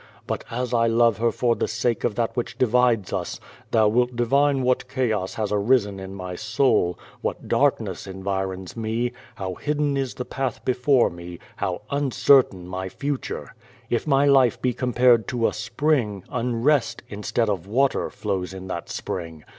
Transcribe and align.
But 0.25 0.43
as 0.49 0.73
I 0.73 0.87
love 0.87 1.19
her 1.19 1.31
for 1.31 1.55
the 1.55 1.67
sake 1.67 2.03
of 2.03 2.15
that 2.15 2.35
which 2.35 2.57
divides 2.57 3.13
us, 3.13 3.39
thou 3.69 3.87
wilt 3.87 4.15
divine 4.15 4.63
what 4.63 4.89
chaos 4.89 5.35
has 5.35 5.51
arisen 5.51 5.99
in 5.99 6.15
my 6.15 6.33
soul, 6.35 6.97
what 7.21 7.47
dark 7.47 7.77
nc*s8 7.77 8.07
environs 8.11 8.75
me, 8.75 9.11
how 9.35 9.53
hidden 9.53 9.95
is 9.97 10.15
the 10.15 10.25
path 10.25 10.65
before 10.65 11.11
me, 11.11 11.37
how 11.57 11.83
un 11.91 12.09
certain 12.09 12.65
my 12.67 12.89
future. 12.89 13.53
If 13.91 14.07
my 14.07 14.25
life 14.25 14.59
be 14.59 14.73
compared 14.73 15.27
to 15.27 15.47
a 15.47 15.53
spring, 15.53 16.23
un 16.31 16.63
rest, 16.63 17.03
instead 17.07 17.47
of 17.47 17.67
water, 17.67 18.09
flows 18.09 18.55
in 18.55 18.65
that 18.69 18.89
spring. 18.89 19.43